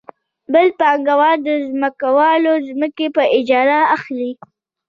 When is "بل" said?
0.53-0.67